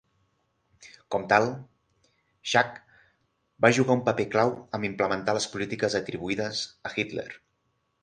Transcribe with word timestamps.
Com 1.15 1.27
tal, 1.33 1.45
Schacht 2.53 2.81
va 3.67 3.73
jugar 3.81 3.99
un 4.01 4.03
paper 4.09 4.27
clau 4.35 4.57
en 4.81 4.91
implementar 4.93 5.39
les 5.39 5.51
polítiques 5.57 6.03
atribuïdes 6.05 6.67
a 6.91 6.97
Hitler. 6.99 7.33